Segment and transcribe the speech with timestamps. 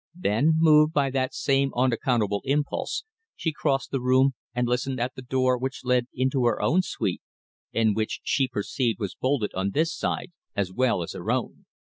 [0.15, 3.03] Then, moved by that same unaccountable impulse,
[3.35, 7.21] she crossed the room and listened at the door which led into her own suite,
[7.71, 11.67] and which she perceived was bolted on this side as well as her own.